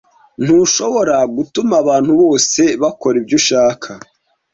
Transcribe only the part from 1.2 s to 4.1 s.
gutuma abantu bose bakora ibyo ushaka.